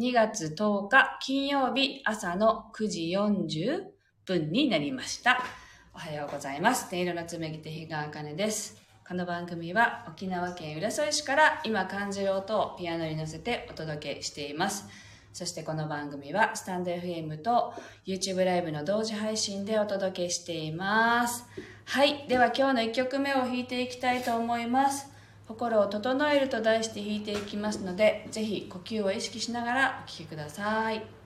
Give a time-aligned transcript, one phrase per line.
[0.00, 3.82] 2月10日金曜日朝の9時40
[4.24, 5.44] 分になりました。
[5.92, 6.86] おはようございます。
[6.90, 8.80] 音色の紡ぎ手日川茜です。
[9.06, 14.88] この番組は沖縄県浦添市から今感じる音をピアノに乗せてお届けしています。
[15.34, 17.74] そしてこの番組はスタンド FM と
[18.06, 21.44] YouTube ライブの同時配信でお届けしています。
[21.84, 22.24] はい。
[22.26, 25.09] では今日の1曲目を弾いていきたいと思います。
[25.50, 31.19] 心を整えると題して弾いていきますので、是非呼吸を意識しながらお聴きください。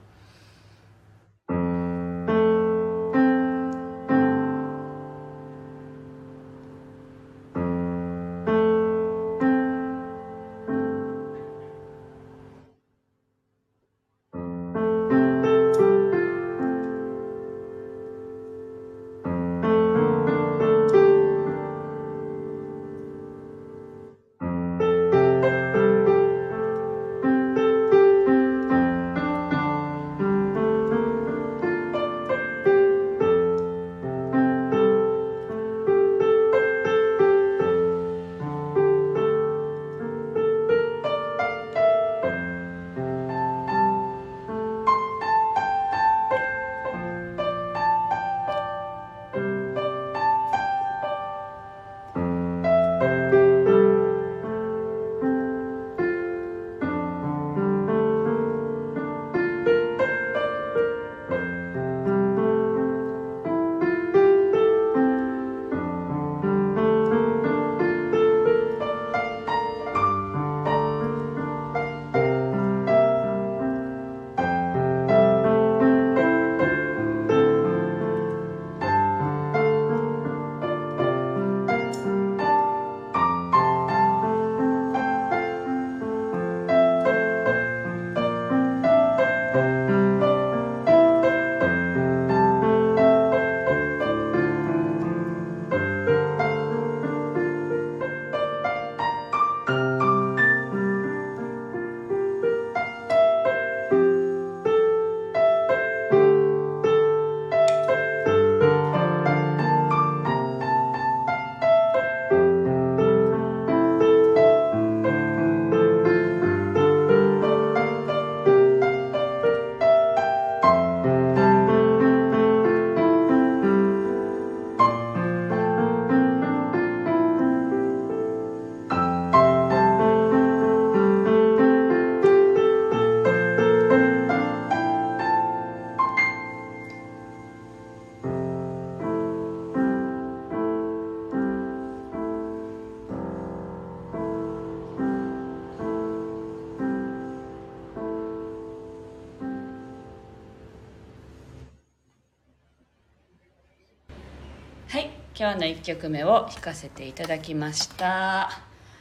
[155.55, 158.51] はい、今日の1曲目を弾かせていただきました。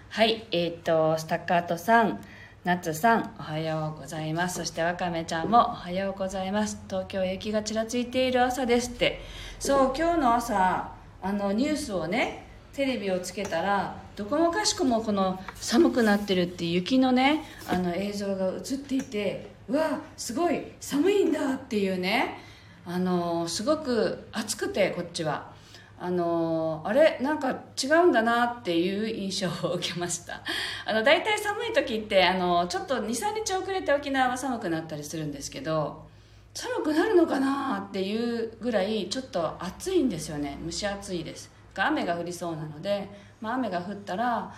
[0.08, 2.20] はい、えっ、と、スタッカートさん、
[2.62, 4.58] ナツさん、おはようございます。
[4.58, 6.78] そしてわかめちゃんもおはようございます。
[6.88, 9.20] 東京雪がちらついている朝ですって。
[9.58, 22.38] そう、今日の朝、あの、ニュースをね、テレビをつけたら、どこもかしくもこの寒くなってるって雪のね、あの映像が映っていて、うわ、すごい寒いんだっていうね、
[22.86, 25.52] あの、すごく暑くて、こっちは。
[25.98, 30.42] あのあれなんか違うんだなっていう印象を受けました。
[30.84, 36.04] あの大体寒い時ってあのちょっと23日遅れて沖縄は寒くなったりするんですけど
[36.52, 40.58] 寒くなるのかなっていうぐらいちょっと暑いんですよね。
[40.64, 41.50] 蒸し暑いです。
[41.76, 43.08] 雨が降りそうなので、
[43.40, 44.54] まあ、雨が降ったら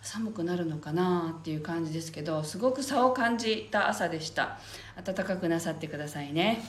[0.00, 4.58] 寒くなるのかなっていう感じですけどすごく差を感じた朝でした。
[5.02, 6.62] 暖かくなさってくださいね。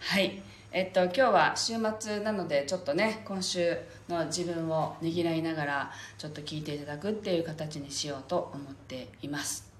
[0.00, 0.42] はい。
[0.76, 3.78] えっと、今日は週末なのでちょっとね今週
[4.08, 9.70] の自分をねぎらいながらちょっと聞いていただくっていう形にしようと思っています。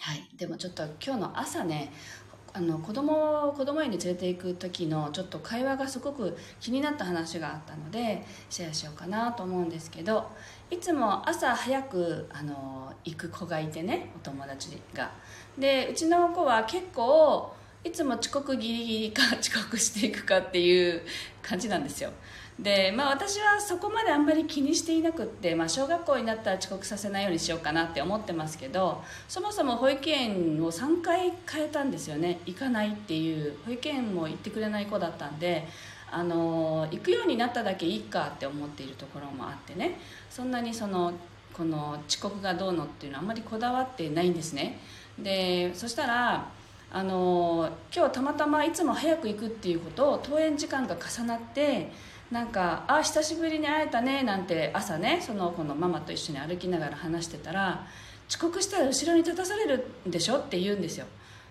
[0.00, 0.28] はい。
[0.36, 1.94] でもちょっと今日の朝ね
[2.52, 10.30] あの子供を子供園に連れて行く時のちょっと会話がすごく気になった話があったのでシェアしようかなと思うんですけど
[10.70, 15.10] いつも朝早くあの行く子がいてねお友達が。
[15.56, 21.02] でうちの子は結構いつも遅刻ギリギリか遅刻していくかっていう
[21.42, 22.10] 感じなんですよ。
[22.58, 32.40] でまあ私はそこまであんまり気にしていなくって、まあ、小学校になったら遅刻させないようにしようかなって思ってますけどそもそも保育園を3回変えたんですよね。
[32.46, 35.66] 行かないっていう保育園も行ってくれない子だったんで
[36.10, 39.98] あの行くようになっただけいいかって思っているところもあってね。
[40.30, 41.12] そんなにその
[41.54, 44.78] この遅刻がどうのっていうのはあんまりこだわってないんですね。
[45.18, 46.48] でそしたら
[46.94, 51.90] あの今日たまたまいつも早く行くっていうことを登園時間が重なって
[52.30, 57.86] なんか「あ久しぶりに会えたね」なんて朝ねその子のママと一緒に歩きながら話してたら
[58.28, 61.06] 「遅刻したら後ろに立たされるんでしょ?」って言うんですよ。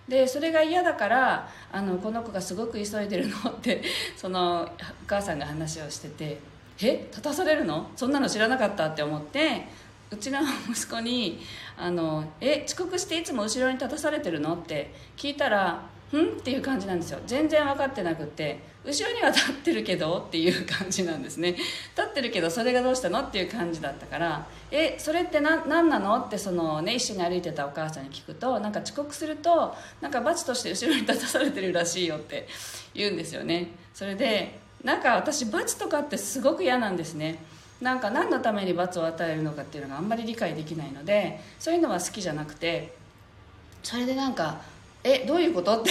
[0.07, 3.81] でそれが嫌だからあのこの子がすごく急いでるのって
[4.17, 4.67] そのお
[5.07, 6.39] 母さんが話をしてて
[6.83, 7.07] 「え？
[7.11, 7.89] 立たされるの？
[7.95, 9.67] そんなの知らなかった」って思って
[10.11, 11.39] うちの息子に
[11.77, 20.17] あの「え遅刻していつも後ろに立たされてるの?」って聞いたら「ん?」っていう感じなんですよ全然分かってなくって後ろには立ってるけど？
[20.27, 21.63] っていう感じなんですね立
[22.03, 23.19] ってるけどそれがどうしたの？
[23.19, 32.47] っていう感じだったから「えそれって何なの?」ってその、ね、一緒に歩いてたお母さんに聞くとなんか遅刻するとなんか罰として後ろに立たされてるらしいよって
[32.93, 37.37] 言うんですよねそれでなんか私罰とかってすごく嫌なんですね
[37.81, 42.93] なんか何のために罰を与えるのかっていうのがあんまり理解できないのでそういうのは好きじゃなくて
[43.83, 44.61] それでなんか
[45.03, 45.89] えどういうことって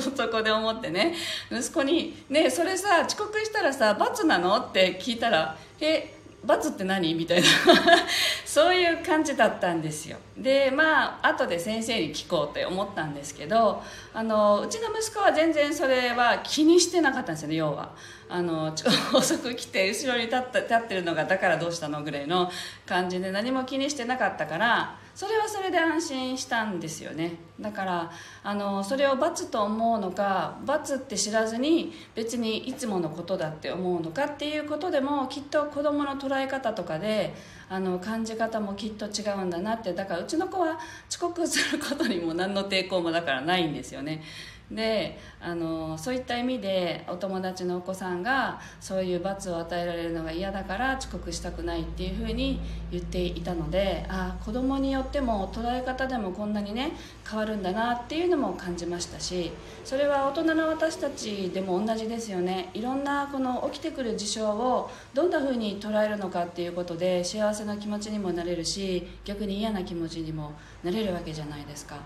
[0.00, 1.14] そこで思ってね
[1.50, 7.48] 息子に「ねそれさ遅刻したらさ罰なの?」って聞いたら「え罰って何?」みたいな。
[8.44, 10.16] そういう感じだったんですよ。
[10.36, 13.82] でまあ後で先生に聞こうって思ったんですけど
[14.12, 17.90] あのうちの息子は全然それは気にしてなかったんですよね要は。
[18.28, 18.72] あの
[19.12, 22.50] 遅く来て後ろに立った立ってるのがだからどうしたのぐらいの
[22.86, 27.34] 感じで何も気にしてなかったからそれはそれで安心したんですよね。
[27.60, 28.10] だから
[28.42, 37.34] あのそれを罰と思うのか罰って知らずに別にいつものことだって思うのかっていうことでもきっと子どもの捉え方とかで
[37.68, 39.92] あの感じ方もきっと違うんだなって。
[39.92, 40.78] だからうちの子は
[41.10, 44.22] 遅刻することにも何の抵抗もだからないんですよね。
[44.70, 52.60] であのそういった意味でお友達のお子さんがそういう罰を与えられるのが嫌だから遅刻したくないっていうふうに
[52.92, 56.92] 言っていたのであ子供によっても捉え方でもこんなにね
[57.28, 59.50] 変わるんだなっていうのも感じましたし
[59.84, 62.70] それは大人の私たちでも同じですよね。
[62.74, 70.52] いろんなこの起きてくる事象をどんなふうに捉えるのかっていうことで幸せな気持ちにもなれるし逆に嫌な気持ちにも
[70.84, 71.96] なれるわけじゃないですか。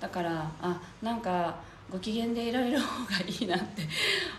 [0.00, 1.56] だからあなんか
[1.92, 3.82] ご機嫌でいられる方がいいなって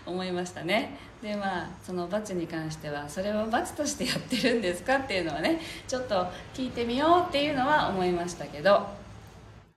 [0.04, 9.04] 思いましたねでまあその罰に関してはそれは罰としてやってるんですかっていうのはねちょっと聞いてみようっていうのは思いましたけど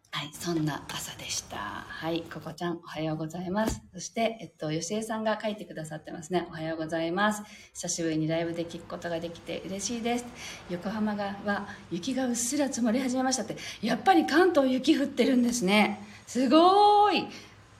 [0.09, 1.57] はい、そんな朝でした。
[1.57, 3.83] はい、ここちゃん、おはようございます。
[3.93, 6.47] そして、えっと、吉江さんが書いてくださってますね。
[6.49, 7.43] おはようございます。
[7.75, 10.25] 久しぶりにライブで聞くことができて嬉しいです。
[10.71, 16.03] 横浜がは雪がうっすら積もり始めましたって、やっぱり関東雪降ってるんですね。
[16.25, 17.27] すごーい。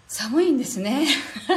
[0.07, 1.05] 寒いんですね。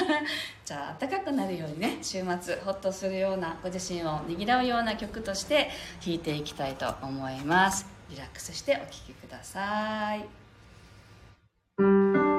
[0.65, 5.71] じゃあ暖かくなるようにね週末ホッとするようなご自身をねぎらうような曲として
[6.05, 7.87] 弾いていきたいと思います。
[8.11, 12.30] リラックスしてお聴きください。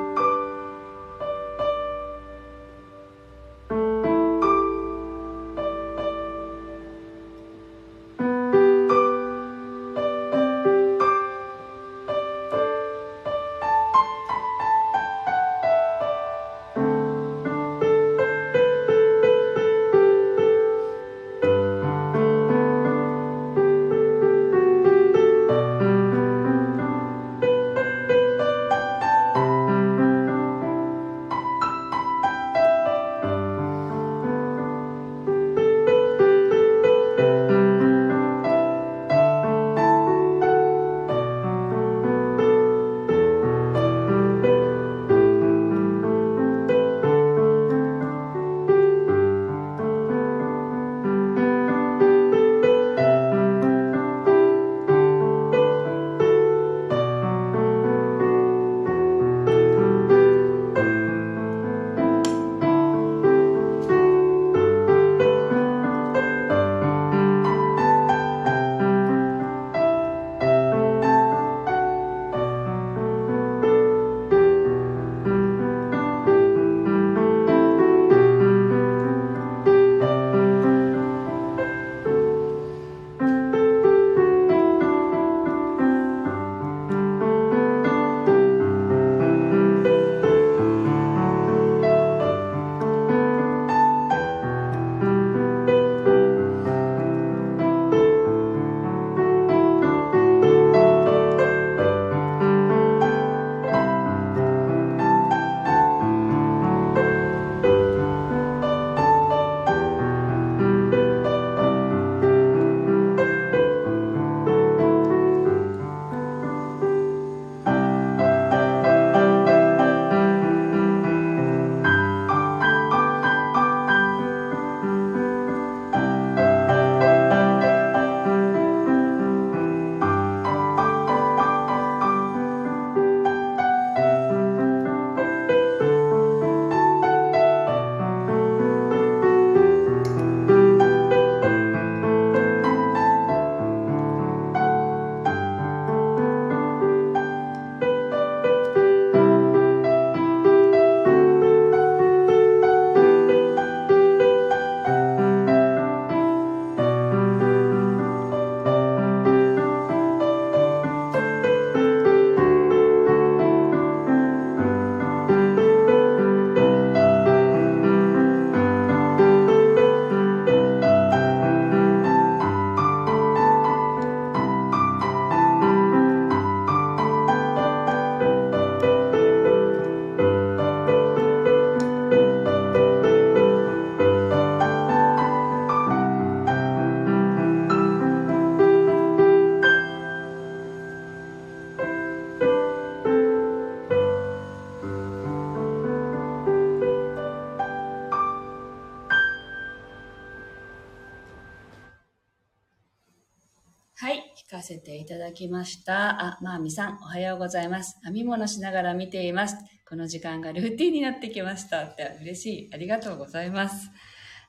[205.32, 206.22] だきました。
[206.22, 207.98] あ、まあみさん、おはようございます。
[208.04, 209.56] 編み物しながら見ています。
[209.88, 212.70] この時間がルーティンになってきましたって嬉しい。
[212.74, 213.90] ありがとうございます。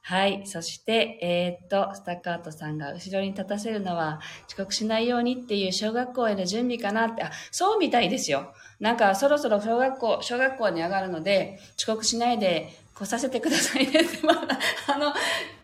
[0.03, 0.45] はい。
[0.45, 8.53] そして、えー、っと、スタッカートさんが後ろに立たせるのは遅刻しないようにっていう小学校への準備かなって、あ、そうみたいですよ。
[8.81, 14.59] なんかそろそろ小学校、小学校に上がるので、遅刻しないで来させてくださいねって、まだ、
[14.89, 15.15] あの、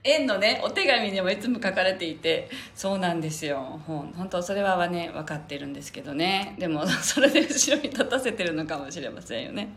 [0.09, 3.81] 園のね、お手紙にもいつも書かれていて、そうなんですよ。
[3.87, 6.55] 本当それはね、分かってるんですけどね。
[6.59, 9.75] でも、 それで後ろに立たせてるのかもしれませんよね。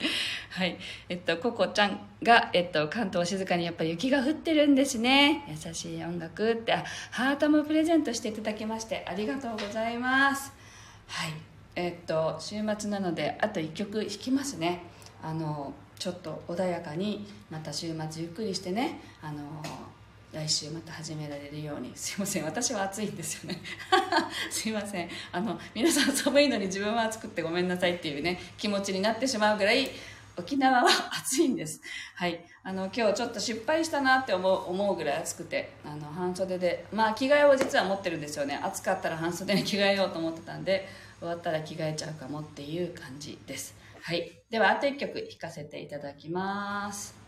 [0.49, 0.77] はい。
[1.09, 5.45] えっと、ココちゃんが、えっと、関東静かにやっぱり雪が降ってるんですね。
[5.47, 10.51] 優しい音楽って、あ、ハートもプレゼントしていただきまして、ありがとうございます。
[11.07, 11.31] はい。
[11.75, 14.83] えっと、週末なので、あと1曲弾きますね。
[15.23, 19.43] あの、ちょっと穏やかにまた週末ゆっくりしてねあの
[20.31, 23.61] 来週また始められるように すいません私は暑いんですよね
[24.49, 29.89] すいませんあの皆さん寒いのに自分は暑くってごめんなさいっていうね気持ちになってしまうぐらい
[30.37, 31.81] 沖縄は暑いんです。
[32.15, 32.43] はい。
[32.63, 38.59] あの、今日ちょっと失敗したなって思う、思うぐらい暑くて、あの、半袖で、まあ着替えを実は持ってるんですよね。
[38.63, 40.87] 暑かったら半袖に着替えようと思ってたんで、
[41.19, 43.75] 終わったら着替えちゃうかもっていう感じです。
[44.01, 44.31] はい。
[44.49, 47.20] では、あと1曲弾かせていただきます。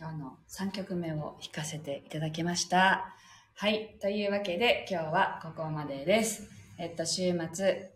[0.00, 3.14] 今日の3曲目を弾かせていただきました。
[3.54, 3.98] はい。
[4.00, 6.48] というわけで、今日はここまでです。
[6.78, 7.90] えっと、週末、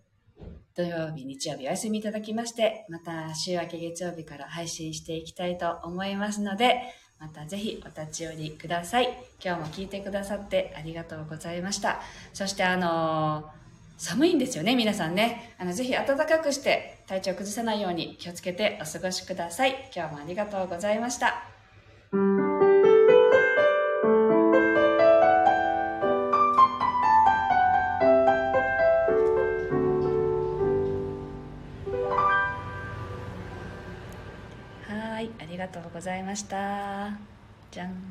[0.76, 6.82] 土曜日、日曜日お休みいただきまして、また週明け月曜日から配信していきたいと思いますので、
[7.18, 9.08] またぜひお立ち寄りください。
[9.42, 12.02] 今日も聞いてくださってありがとうございました。
[12.34, 13.64] そしてあのー
[13.96, 15.54] 寒いんですよね、皆さんね。
[15.56, 19.90] あの、ぜひ暖かくして体調崩さないように気をつけてお過ごしください。
[19.94, 21.53] 今日もありがとうございました。
[22.14, 22.20] は
[35.20, 37.10] い、ありがとうございました。
[37.72, 38.04] じゃん。